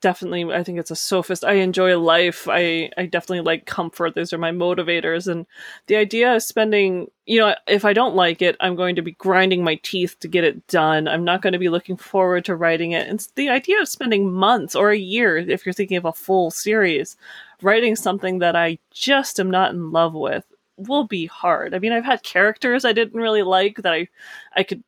[0.00, 1.44] definitely I think it's a sophist.
[1.44, 2.48] I enjoy life.
[2.50, 4.14] I I definitely like comfort.
[4.14, 5.46] Those are my motivators, and
[5.86, 9.12] the idea of spending you know if I don't like it, I'm going to be
[9.12, 11.06] grinding my teeth to get it done.
[11.06, 13.06] I'm not going to be looking forward to writing it.
[13.08, 16.50] And the idea of spending months or a year, if you're thinking of a full
[16.50, 17.16] series,
[17.62, 20.44] writing something that I just am not in love with
[20.78, 21.74] will be hard.
[21.74, 24.08] I mean, I've had characters I didn't really like that I
[24.54, 24.82] I could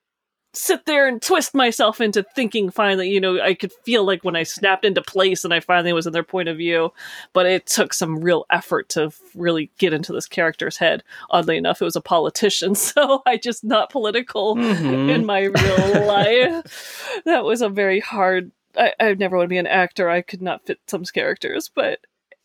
[0.53, 4.35] sit there and twist myself into thinking finally, you know, I could feel like when
[4.35, 6.93] I snapped into place and I finally was in their point of view,
[7.33, 11.05] but it took some real effort to really get into this character's head.
[11.31, 15.09] Oddly enough, it was a politician, so I just not political Mhm.
[15.15, 17.21] in my real life.
[17.27, 20.09] That was a very hard I, I never want to be an actor.
[20.09, 22.01] I could not fit some characters, but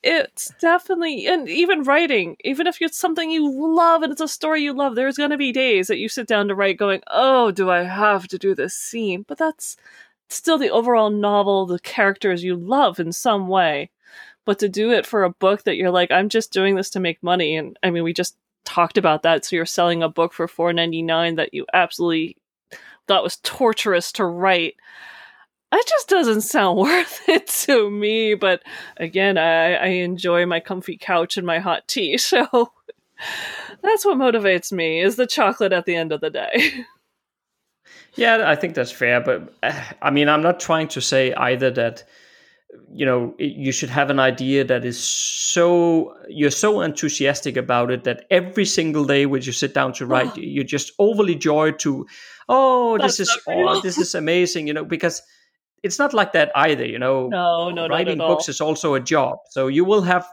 [0.06, 4.62] it's definitely and even writing even if it's something you love and it's a story
[4.62, 7.50] you love there's going to be days that you sit down to write going oh
[7.50, 9.26] do i have to do this scene?
[9.28, 9.78] But that's
[10.30, 13.92] still the overall novel the characters you love in some way.
[14.46, 17.00] But to do it for a book that you're like i'm just doing this to
[17.00, 20.34] make money and i mean we just talked about that so you're selling a book
[20.34, 22.38] for 4.99 that you absolutely
[23.08, 24.76] thought was torturous to write
[25.76, 28.34] that just doesn't sound worth it to me.
[28.36, 28.64] But
[28.98, 32.72] again, I, I enjoy my comfy couch and my hot tea, so
[33.82, 36.86] that's what motivates me is the chocolate at the end of the day.
[38.18, 39.20] Yeah, I think that's fair.
[39.20, 39.54] But
[40.02, 42.06] I mean, I'm not trying to say either that
[42.90, 48.06] you know you should have an idea that is so you're so enthusiastic about it
[48.06, 52.08] that every single day when you sit down to write, you're just overly joyed to,
[52.48, 53.68] oh, That's this is real.
[53.68, 55.22] oh, this is amazing, you know, because
[55.86, 56.86] it's not like that either.
[56.86, 60.26] You know, No, no, writing books is also a job, so you will have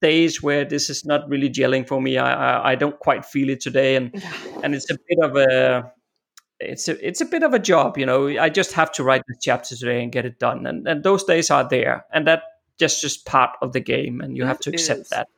[0.00, 2.18] days where this is not really gelling for me.
[2.18, 4.22] I I, I don't quite feel it today, and
[4.62, 5.90] and it's a bit of a
[6.60, 8.28] it's a it's a bit of a job, you know.
[8.28, 11.24] I just have to write the chapter today and get it done, and and those
[11.24, 12.42] days are there, and that
[12.78, 15.08] just just part of the game, and you have to accept is.
[15.08, 15.28] that.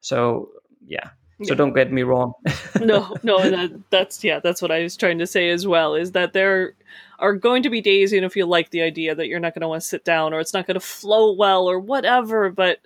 [0.00, 0.50] So
[0.86, 1.10] yeah,
[1.44, 2.32] so don't get me wrong.
[2.80, 5.94] no, no, that, that's yeah, that's what I was trying to say as well.
[5.94, 6.74] Is that there
[7.22, 9.62] are going to be days, even if you like the idea, that you're not going
[9.62, 12.50] to want to sit down, or it's not going to flow well, or whatever.
[12.50, 12.80] But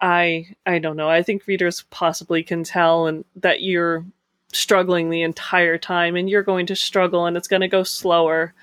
[0.00, 1.08] I, I don't know.
[1.08, 4.04] I think readers possibly can tell, and that you're
[4.52, 8.54] struggling the entire time, and you're going to struggle, and it's going to go slower.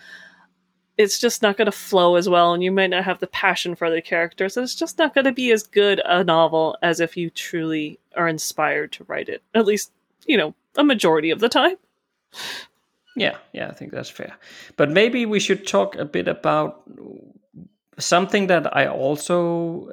[0.98, 3.76] It's just not going to flow as well, and you might not have the passion
[3.76, 4.56] for the characters.
[4.56, 8.00] And it's just not going to be as good a novel as if you truly
[8.16, 9.42] are inspired to write it.
[9.56, 9.92] At least
[10.26, 11.76] you know, a majority of the time.
[13.16, 14.36] Yeah, yeah, I think that's fair.
[14.78, 16.84] But maybe we should talk a bit about
[18.00, 19.92] something that I also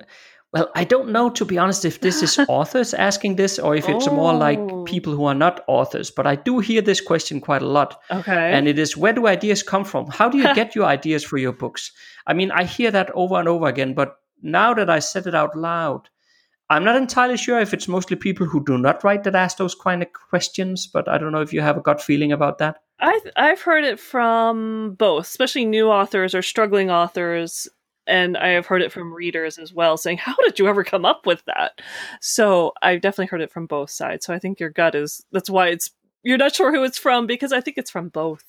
[0.53, 3.87] well, I don't know to be honest if this is authors asking this or if
[3.89, 4.85] it's more like Oh.
[4.85, 8.01] people who are not authors, but I do hear this question quite a lot.
[8.11, 8.53] Okay.
[8.53, 10.07] And it is where do ideas come from?
[10.07, 11.93] How do you get your ideas for your books?
[12.27, 15.35] I mean, I hear that over and over again, but now that I said it
[15.35, 16.09] out loud,
[16.71, 19.75] I'm not entirely sure if it's mostly people who do not write that ask those
[19.75, 22.79] kind of questions, but I don't know if you have a gut feeling about that.
[23.01, 27.69] I I've heard it from both, especially new authors or struggling authors,
[28.07, 31.05] and I have heard it from readers as well, saying, "How did you ever come
[31.05, 31.81] up with that?"
[32.21, 34.27] So I've definitely heard it from both sides.
[34.27, 35.91] So I think your gut is that's why it's
[36.25, 38.45] you're not sure who it's from because I think it's from both.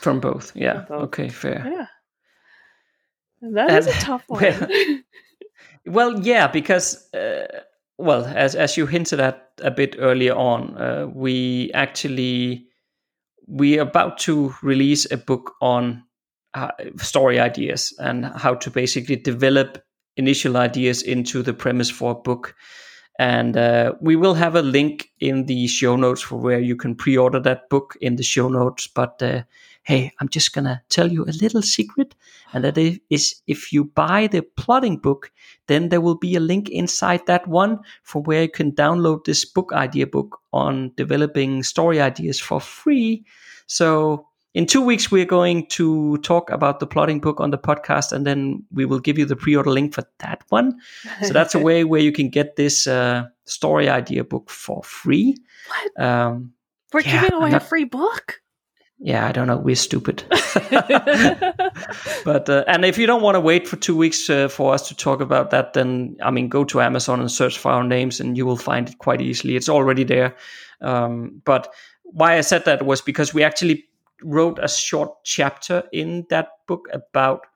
[0.00, 0.84] From both, yeah.
[0.86, 1.02] From both.
[1.08, 1.62] Okay, fair.
[1.70, 1.86] Yeah,
[3.42, 4.40] And that is a tough one.
[4.42, 4.68] well-
[5.86, 7.46] Well, yeah, because uh,
[7.98, 12.66] well, as as you hinted at a bit earlier on, uh, we actually
[13.50, 16.04] we are about to release a book on
[16.54, 19.82] uh, story ideas and how to basically develop
[20.16, 22.54] initial ideas into the premise for a book.
[23.18, 26.94] And uh, we will have a link in the show notes for where you can
[26.94, 28.86] pre-order that book in the show notes.
[28.86, 29.42] But uh,
[29.82, 32.14] hey, I'm just gonna tell you a little secret,
[32.52, 35.32] and that is if you buy the plotting book,
[35.66, 39.44] then there will be a link inside that one for where you can download this
[39.44, 43.24] book idea book on developing story ideas for free.
[43.66, 48.12] So in two weeks we're going to talk about the plotting book on the podcast
[48.12, 50.78] and then we will give you the pre-order link for that one.
[51.22, 55.36] So that's a way where you can get this uh, story idea book for free.
[55.68, 56.04] What?
[56.04, 56.52] Um,
[56.92, 58.40] we're yeah, giving away not, a free book
[59.00, 60.24] yeah i don't know we're stupid.
[62.24, 64.86] But uh, and if you don't want to wait for two weeks uh, for us
[64.88, 68.20] to talk about that then i mean go to amazon and search for our names
[68.20, 69.56] and you will find it quite easily.
[69.56, 70.36] It's already there.
[70.82, 71.72] Um, but
[72.04, 73.84] why i said that was because we actually
[74.22, 77.46] wrote a short chapter in that book about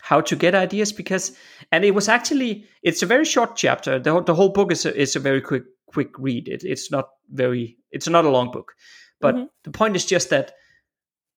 [0.00, 1.36] how to get ideas because
[1.70, 3.98] and it was actually it's a very short chapter.
[3.98, 6.48] The, the whole book is a, is a very quick quick read.
[6.48, 8.74] It, it's not very it's not a long book.
[9.20, 9.44] But mm-hmm.
[9.62, 10.52] the point is just that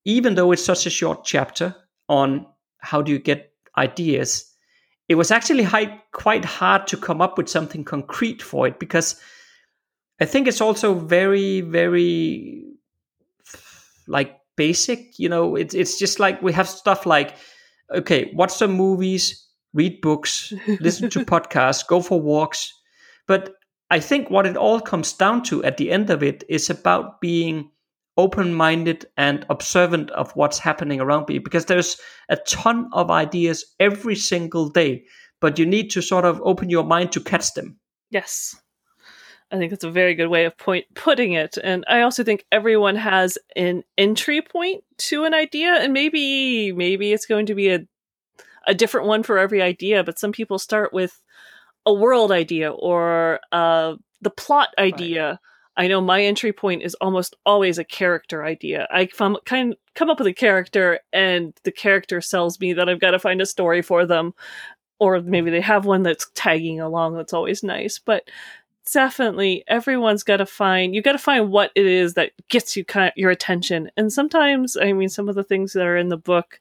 [0.05, 1.75] even though it's such a short chapter
[2.07, 2.45] on
[2.79, 4.51] how do you get ideas
[5.07, 9.19] it was actually high, quite hard to come up with something concrete for it because
[10.21, 12.65] i think it's also very very
[14.07, 15.17] like basic.
[15.19, 17.35] You know, it's it's just like we have stuff like,
[17.91, 22.73] okay, watch some movies, read books, listen to podcasts, go for walks.
[23.27, 23.55] But
[23.89, 27.21] I think what it all comes down to at the end of it is about
[27.21, 27.69] being
[28.17, 31.99] open minded and observant of what's happening around you because there's
[32.29, 35.03] a ton of ideas every single day,
[35.41, 37.77] but you need to sort of open your mind to catch them.
[38.09, 38.55] Yes.
[39.51, 41.57] I think that's a very good way of point putting it.
[41.63, 47.13] And I also think everyone has an entry point to an idea, and maybe maybe
[47.13, 47.85] it's going to be a
[48.67, 50.03] a different one for every idea.
[50.03, 51.21] But some people start with
[51.85, 55.29] a world idea or uh, the plot idea.
[55.29, 55.39] Right.
[55.77, 58.87] I know my entry point is almost always a character idea.
[58.91, 63.01] I come, kind come up with a character, and the character sells me that I've
[63.01, 64.33] got to find a story for them,
[64.99, 67.15] or maybe they have one that's tagging along.
[67.15, 68.29] That's always nice, but
[68.91, 72.85] definitely everyone's got to find you got to find what it is that gets you
[72.85, 76.09] kind of your attention and sometimes i mean some of the things that are in
[76.09, 76.59] the book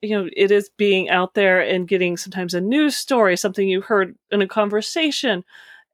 [0.00, 3.82] you know it is being out there and getting sometimes a news story something you
[3.82, 5.44] heard in a conversation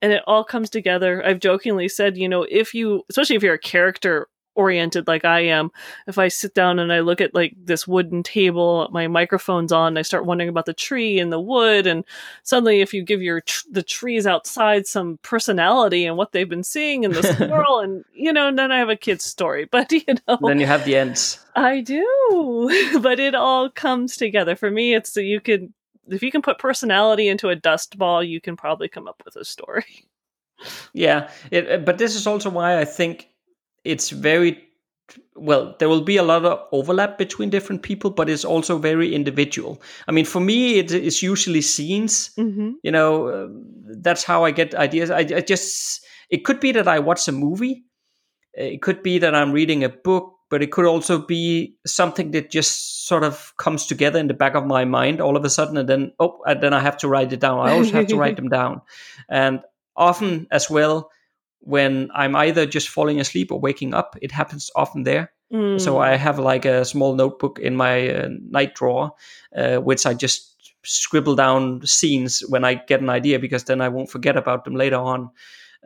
[0.05, 3.55] and it all comes together i've jokingly said you know if you especially if you're
[3.55, 5.71] a character oriented like I am,
[6.07, 9.97] if I sit down and I look at like this wooden table, my microphone's on,
[9.97, 12.05] I start wondering about the tree and the wood, and
[12.43, 16.65] suddenly if you give your tr- the trees outside some personality and what they've been
[16.65, 19.69] seeing in the squirrel, and you know, and then I have a kid's story.
[19.75, 21.45] But you know, then you have the ends.
[21.57, 24.95] I do, but it all comes together for me.
[24.95, 25.73] It's that you could
[26.09, 29.37] if you can put personality into a dust ball, you can probably come up with
[29.37, 29.85] a story.
[30.95, 33.29] Yeah, it, but this is also why I think
[33.85, 34.65] it's very
[35.37, 39.15] well there will be a lot of overlap between different people but it's also very
[39.15, 42.71] individual i mean for me it is usually scenes mm-hmm.
[42.83, 43.49] you know uh,
[44.01, 47.33] that's how i get ideas I, I, just it could be that i watch a
[47.33, 47.85] movie
[48.55, 52.51] it could be that i'm reading a book but it could also be something that
[52.51, 55.77] just sort of comes together in the back of my mind all of a sudden
[55.77, 58.17] and then oh and then i have to write it down i always have to
[58.17, 58.81] write them down
[59.29, 59.61] and
[59.97, 61.11] often as well
[61.65, 64.17] when I'm either just falling asleep or waking up.
[64.21, 65.33] It happens often there.
[65.53, 65.81] Mm.
[65.81, 69.13] So I have like a small notebook in my uh, night drawer,
[69.57, 70.51] uh, which I just
[70.85, 74.75] scribble down scenes when I get an idea because then I won't forget about them
[74.75, 75.31] later on.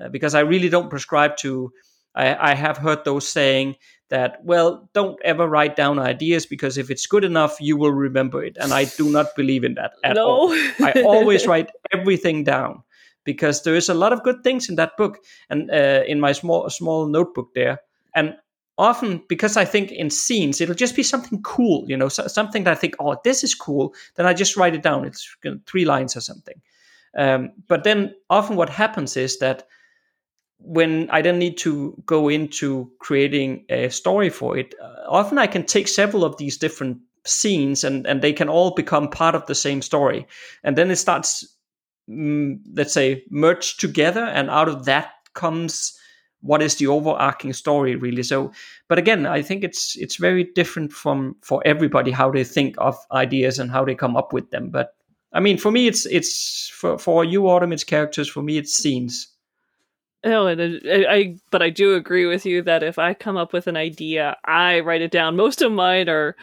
[0.00, 1.72] Uh, because I really don't prescribe to.
[2.14, 3.76] I, I have heard those saying
[4.10, 8.42] that well, don't ever write down ideas because if it's good enough, you will remember
[8.42, 10.26] it, and I do not believe in that at no.
[10.26, 10.52] all.
[10.52, 12.82] I always write everything down
[13.24, 15.18] because there is a lot of good things in that book
[15.50, 17.80] and uh, in my small small notebook there.
[18.14, 18.34] And
[18.78, 22.64] often because I think in scenes it'll just be something cool, you know, so, something
[22.64, 23.94] that I think, oh, this is cool.
[24.14, 25.04] Then I just write it down.
[25.04, 26.60] It's you know, three lines or something.
[27.16, 29.66] Um, but then often what happens is that
[30.58, 35.46] when I then need to go into creating a story for it, uh, often I
[35.46, 39.46] can take several of these different scenes and and they can all become part of
[39.46, 40.26] the same story,
[40.64, 41.46] and then it starts
[42.08, 45.98] mm, let's say merged together and out of that comes
[46.40, 48.22] what is the overarching story really.
[48.22, 48.52] So
[48.88, 52.96] but again i think it's it's very different from for everybody how they think of
[53.12, 54.70] ideas and how they come up with them.
[54.70, 54.94] But
[55.32, 58.28] i mean for me it's it's for for you autumn it's characters.
[58.28, 59.28] For me it's scenes
[60.24, 63.52] Oh, and I, I, but I do agree with you that if I come up
[63.52, 65.36] with an idea, I write it down.
[65.36, 66.34] Most of mine are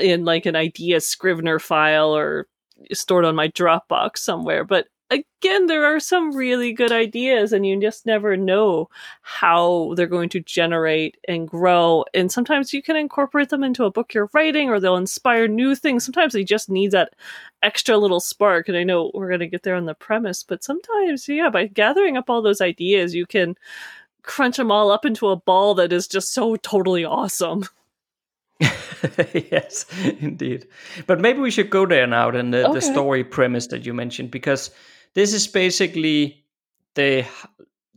[0.00, 2.48] in like an idea Scrivener file or
[2.92, 4.64] stored on my Dropbox somewhere.
[4.64, 8.88] But again, there are some really good ideas, and you just never know
[9.22, 12.04] how they're going to generate and grow.
[12.14, 15.74] And sometimes you can incorporate them into a book you're writing, or they'll inspire new
[15.74, 16.04] things.
[16.04, 17.14] Sometimes they just need that
[17.62, 18.68] extra little spark.
[18.68, 21.66] And I know we're going to get there on the premise, but sometimes, yeah, by
[21.66, 23.56] gathering up all those ideas, you can
[24.22, 27.64] crunch them all up into a ball that is just so totally awesome.
[29.34, 29.86] yes,
[30.20, 30.66] indeed.
[31.06, 32.74] But maybe we should go there now, then the, okay.
[32.74, 34.70] the story premise that you mentioned, because
[35.14, 36.44] this is basically
[36.94, 37.24] the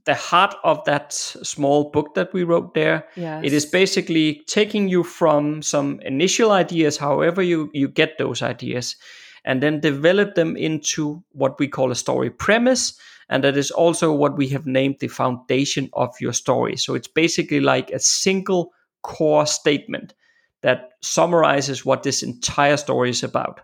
[0.06, 3.08] the heart of that small book that we wrote there.
[3.16, 3.44] Yes.
[3.44, 8.96] It is basically taking you from some initial ideas, however you, you get those ideas,
[9.44, 12.98] and then develop them into what we call a story premise.
[13.30, 16.78] And that is also what we have named the foundation of your story.
[16.78, 20.14] So it's basically like a single core statement
[20.62, 23.62] that summarizes what this entire story is about.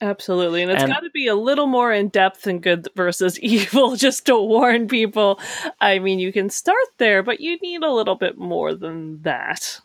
[0.00, 0.62] Absolutely.
[0.62, 4.26] And it's got to be a little more in depth than good versus evil, just
[4.26, 5.40] to warn people.
[5.80, 9.80] I mean, you can start there, but you need a little bit more than that.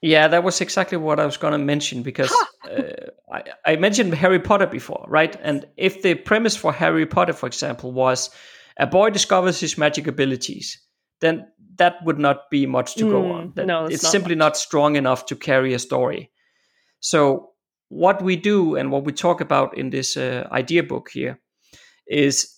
[0.00, 2.34] Yeah, that was exactly what I was going to mention because
[2.68, 2.82] uh,
[3.32, 5.36] I, I mentioned Harry Potter before, right?
[5.42, 8.30] And if the premise for Harry Potter, for example, was
[8.76, 10.80] a boy discovers his magic abilities,
[11.20, 13.52] then that would not be much to mm, go on.
[13.54, 14.38] That, no, it's, it's not simply much.
[14.38, 16.32] not strong enough to carry a story.
[16.98, 17.51] So
[17.92, 21.38] what we do and what we talk about in this uh, idea book here
[22.06, 22.48] is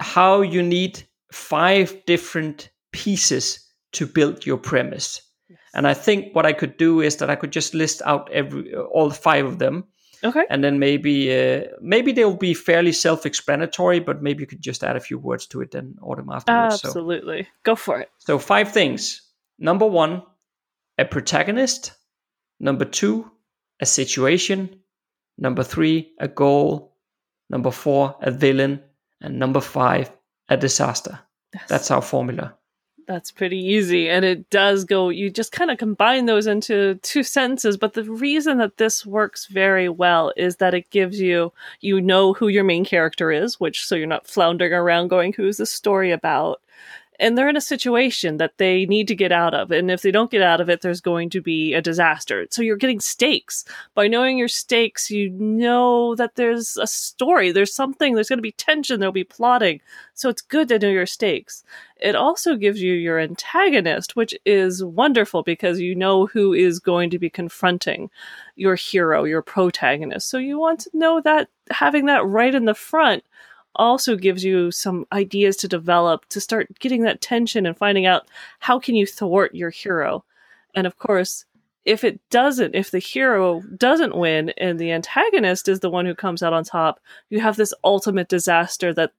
[0.00, 1.02] how you need
[1.32, 3.58] five different pieces
[3.92, 5.22] to build your premise.
[5.48, 5.58] Yes.
[5.74, 8.74] And I think what I could do is that I could just list out every
[8.74, 9.84] all five of them.
[10.22, 10.44] Okay.
[10.50, 14.96] And then maybe uh, maybe they'll be fairly self-explanatory, but maybe you could just add
[14.96, 16.84] a few words to it then autumn afterwards.
[16.84, 17.44] Absolutely.
[17.44, 18.10] So, Go for it.
[18.18, 19.22] So five things.
[19.58, 20.22] Number one,
[20.98, 21.92] a protagonist.
[22.60, 23.30] Number two,
[23.80, 24.80] a situation.
[25.36, 26.96] Number three, a goal.
[27.50, 28.82] Number four, a villain.
[29.20, 30.10] And number five,
[30.48, 31.18] a disaster.
[31.52, 32.54] That's, That's our formula.
[33.06, 34.10] That's pretty easy.
[34.10, 37.78] And it does go, you just kind of combine those into two sentences.
[37.78, 42.34] But the reason that this works very well is that it gives you, you know
[42.34, 46.10] who your main character is, which so you're not floundering around going, who's the story
[46.10, 46.60] about?
[47.18, 49.70] And they're in a situation that they need to get out of.
[49.70, 52.46] And if they don't get out of it, there's going to be a disaster.
[52.50, 53.64] So you're getting stakes.
[53.94, 58.42] By knowing your stakes, you know that there's a story, there's something, there's going to
[58.42, 59.80] be tension, there'll be plotting.
[60.14, 61.64] So it's good to know your stakes.
[62.00, 67.10] It also gives you your antagonist, which is wonderful because you know who is going
[67.10, 68.10] to be confronting
[68.54, 70.28] your hero, your protagonist.
[70.28, 73.24] So you want to know that having that right in the front
[73.74, 78.28] also gives you some ideas to develop to start getting that tension and finding out
[78.58, 80.24] how can you thwart your hero.
[80.74, 81.44] And of course,
[81.84, 86.14] if it doesn't, if the hero doesn't win and the antagonist is the one who
[86.14, 87.00] comes out on top,
[87.30, 89.12] you have this ultimate disaster that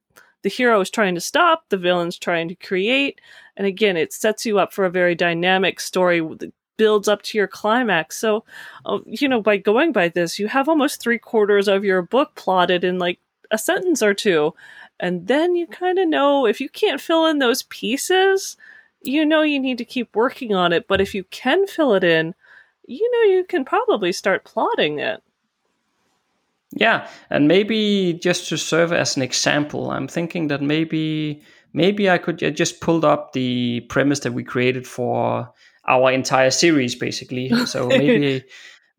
[0.43, 3.19] the hero is trying to stop, the villain's trying to create.
[3.57, 7.37] And again, it sets you up for a very dynamic story that builds up to
[7.37, 8.17] your climax.
[8.17, 8.45] So,
[8.85, 12.35] uh, you know, by going by this, you have almost three quarters of your book
[12.35, 13.19] plotted in like
[13.51, 14.53] a sentence or two.
[14.99, 18.57] And then you kind of know if you can't fill in those pieces,
[19.01, 20.87] you know you need to keep working on it.
[20.87, 22.35] But if you can fill it in,
[22.85, 25.23] you know you can probably start plotting it.
[26.71, 31.41] Yeah, and maybe just to serve as an example, I'm thinking that maybe
[31.73, 35.51] maybe I could just pulled up the premise that we created for
[35.87, 37.49] our entire series, basically.
[37.65, 38.43] So maybe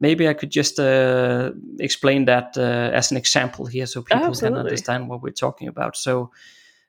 [0.01, 4.57] maybe I could just uh, explain that uh, as an example here so people Absolutely.
[4.57, 5.97] can understand what we're talking about.
[5.97, 6.31] So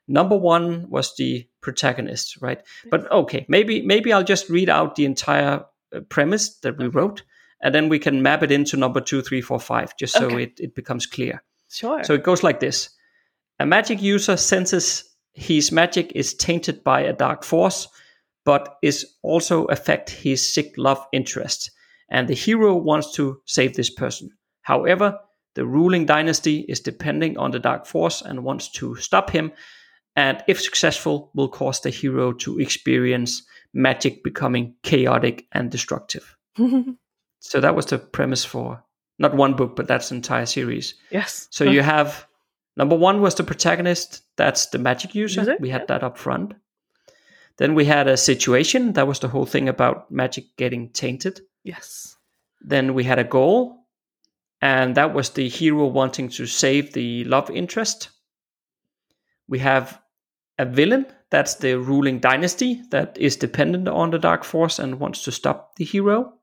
[0.08, 2.60] number one was the protagonist, right?
[2.90, 7.22] But okay, maybe maybe I'll just read out the entire uh, premise that we wrote,
[7.60, 10.44] and then we can map it into number two, three, four, five, just so okay.
[10.44, 11.42] it, it becomes clear.
[11.70, 12.02] Sure.
[12.02, 12.90] So it goes like this:
[13.60, 15.04] A magic user senses
[15.34, 17.88] his magic is tainted by a dark force,
[18.44, 21.70] but is also affect his sick love interest
[22.12, 24.30] and the hero wants to save this person.
[24.60, 25.18] However,
[25.54, 29.50] the ruling dynasty is depending on the Dark Force and wants to stop him,
[30.14, 33.42] and if successful, will cause the hero to experience
[33.72, 36.36] magic becoming chaotic and destructive.
[37.40, 38.84] so that was the premise for
[39.18, 40.94] not one book, but that's entire series.
[41.10, 41.48] Yes.
[41.50, 42.26] So you have
[42.76, 45.56] number one was the protagonist, that's the magic user.
[45.60, 45.86] We had yeah.
[45.86, 46.54] that up front.
[47.56, 51.40] Then we had a situation, that was the whole thing about magic getting tainted.
[51.64, 52.16] Yes.
[52.60, 53.86] Then we had a goal,
[54.60, 58.10] and that was the hero wanting to save the love interest.
[59.48, 60.00] We have
[60.58, 65.24] a villain, that's the ruling dynasty that is dependent on the Dark Force and wants
[65.24, 66.34] to stop the hero.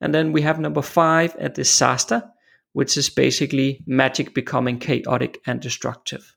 [0.00, 2.24] And then we have number five, a disaster,
[2.72, 6.34] which is basically magic becoming chaotic and destructive.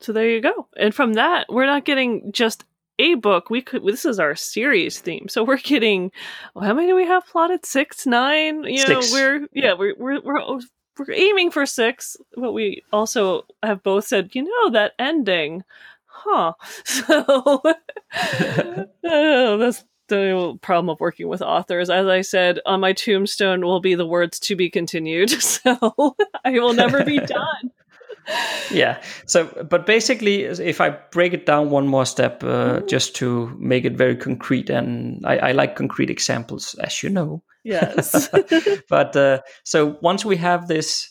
[0.00, 0.68] So there you go.
[0.76, 2.64] And from that, we're not getting just
[2.98, 3.50] a book.
[3.50, 3.84] We could.
[3.84, 6.10] This is our series theme, so we're getting.
[6.54, 7.64] Well, how many do we have plotted?
[7.64, 8.64] Six, nine.
[8.64, 10.60] You know, we're yeah, we're we're we're oh,
[10.98, 15.62] we're aiming for six, but we also have both said, you know, that ending,
[16.06, 16.54] huh?
[16.84, 17.74] So oh,
[19.58, 21.90] that's the problem of working with authors.
[21.90, 26.50] As I said, on my tombstone will be the words "to be continued," so I
[26.50, 27.70] will never be done.
[28.70, 29.00] Yeah.
[29.26, 33.84] So, but basically, if I break it down one more step, uh, just to make
[33.84, 37.42] it very concrete, and I, I like concrete examples, as you know.
[37.64, 38.28] Yes.
[38.88, 41.10] but uh, so once we have this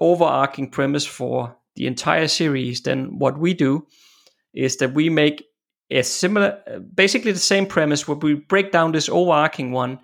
[0.00, 3.86] overarching premise for the entire series, then what we do
[4.54, 5.44] is that we make
[5.90, 6.58] a similar,
[6.94, 9.98] basically the same premise, where we break down this overarching one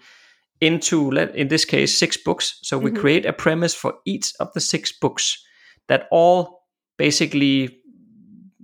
[0.60, 2.58] into, let in this case, six books.
[2.62, 2.98] So we Mhm.
[2.98, 5.44] create a premise for each of the six books
[5.88, 6.64] that all
[6.96, 7.78] basically,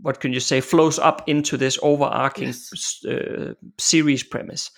[0.03, 3.05] what can you say, flows up into this overarching Yes.
[3.05, 4.71] uh, series premise.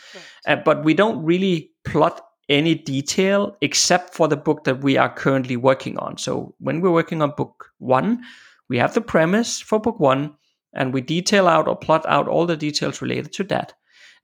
[0.47, 5.15] Uh, but we don't really plot any detail except for the book that we are
[5.15, 6.19] currently working on.
[6.19, 8.23] So when we're working on book one,
[8.69, 10.35] we have the premise for book one
[10.75, 13.75] and we detail out or plot out all the details related to that.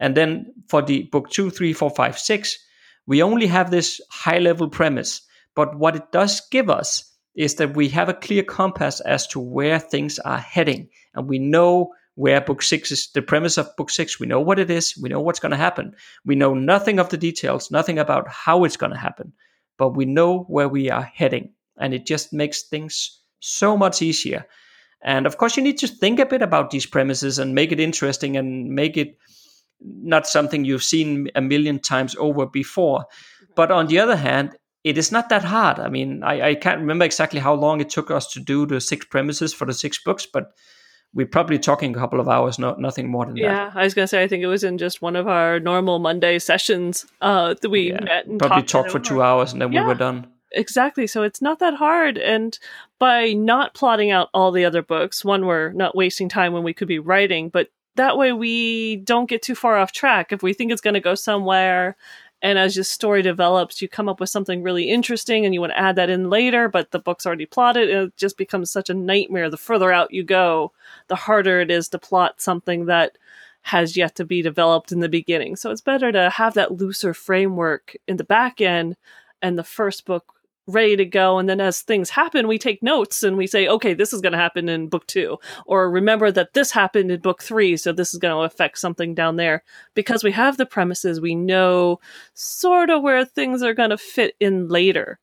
[0.01, 2.59] And then for the book two, three, four, five, six,
[3.07, 5.23] we only have this high level premise.
[5.55, 7.05] But what it does give us
[7.39, 10.89] is that we have a clear compass as to where things are heading.
[11.15, 14.19] And we know where book six is the premise of book six.
[14.19, 15.95] We know what it is, we know what's going to happen.
[16.25, 19.33] We know nothing of the details, nothing about how it's going to happen,
[19.77, 21.53] but we know where we are heading.
[21.79, 24.45] And it just makes things so much easier.
[25.01, 27.79] And of course, you need to think a bit about these premises and make it
[27.79, 29.17] interesting and make it
[29.81, 33.05] not something you've seen a million times over before.
[33.55, 34.57] But on the other hand,
[34.89, 35.79] it is not that hard.
[35.79, 38.81] I mean, I, I can't remember exactly how long it took us to do the
[38.81, 40.53] six premises for the six books, but
[41.15, 43.43] we're probably talking a couple of hours, no, nothing more than that.
[43.43, 45.99] Yeah, I was gonna say I think it was in just one of our normal
[45.99, 49.63] Monday sessions uh, that we Yeah, met and Probably talked, talked for two hours and
[49.63, 49.83] then Yeah.
[49.83, 50.27] we were done.
[50.53, 51.07] Exactly.
[51.07, 52.17] So it's not that hard.
[52.17, 52.59] And
[52.99, 56.73] by not plotting out all the other books, one, we're not wasting time when we
[56.73, 60.33] could be writing, but that way we don't get too far off track.
[60.33, 61.97] If we think it's going to go somewhere,
[62.43, 65.73] and as your story develops, you come up with something really interesting and you want
[65.73, 68.89] to add that in later, but the book's already plotted, and it just becomes such
[68.91, 69.51] a nightmare.
[69.51, 70.73] The further out you go,
[71.09, 73.19] the harder it is to plot something that
[73.63, 75.57] has yet to be developed in the beginning.
[75.57, 78.97] So it's better to have that looser framework in the back end
[79.43, 80.35] and the first book
[80.69, 81.39] ready to go.
[81.39, 84.33] And then as things happen, we take notes and we say, okay, this is going
[84.33, 85.39] to happen in book two.
[85.67, 87.77] Or remember that this happened in book three.
[87.77, 89.65] So this is going to affect something down there.
[89.95, 91.99] Because we have the premises, we know
[92.35, 95.19] sort of where things are going to fit in later.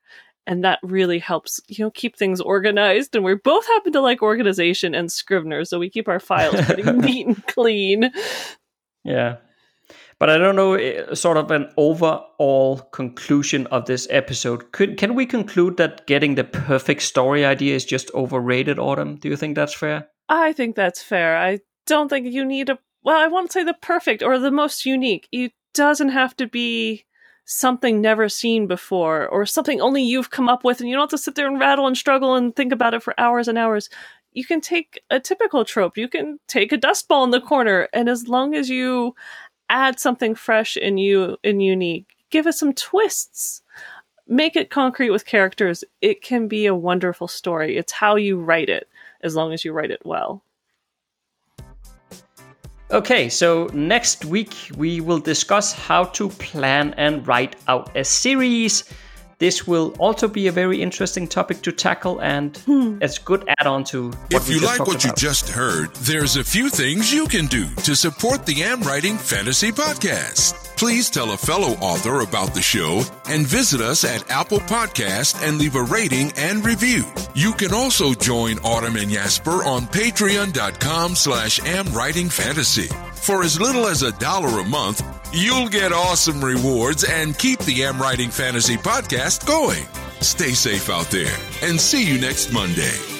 [0.47, 3.15] And that really helps, you know, keep things organized.
[3.15, 5.65] And we both happen to like organization and Scrivener.
[5.65, 8.11] So we keep our files pretty neat and clean.
[9.03, 9.37] Yeah.
[10.18, 14.72] But I don't know, eh, sort of an overall conclusion of this episode.
[14.72, 19.16] Could can we conclude that getting the perfect story idea is just overrated, Autumn?
[19.16, 20.07] Do you think that's fair?
[20.30, 21.38] I think that's fair.
[21.38, 24.86] I don't think you need a well, I won't say the perfect or the most
[24.86, 25.28] unique.
[25.32, 27.05] It doesn't have to be
[27.45, 31.09] something never seen before or something only you've come up with and you don't have
[31.11, 33.89] to sit there and rattle and struggle and think about it for hours and hours.
[34.32, 35.97] You can take a typical trope.
[35.97, 39.13] You can take a dust ball in the corner and as long as you
[39.70, 43.61] add something fresh and you and unique, give it some twists.
[44.28, 45.84] Make it concrete with characters.
[46.01, 47.78] It can be a wonderful story.
[47.78, 48.89] It's how you write it
[49.22, 50.43] as long as you write it well.
[52.91, 58.84] Okay, so next week we will discuss how to plan and write out a series.
[59.38, 62.97] This will also be a very interesting topic to tackle, and hmm.
[63.01, 65.93] it's good add-on to what If we you just like talked what you just heard,
[65.95, 70.77] there's a few things you can do to support the Am Writing Fantasy Podcast.
[70.77, 75.57] Please tell a fellow author about the show and visit us at Apple Podcast and
[75.57, 77.03] leave a rating and review.
[77.33, 83.14] You can also join Autumn and Jesper on patreon.com slash amwritingfantasy.
[83.26, 85.03] For as little as a dollar a month,
[85.34, 89.88] you'll get awesome rewards and keep the Am Writing Fantasy Podcast going.
[90.21, 93.14] Stay safe out there and see you next Monday.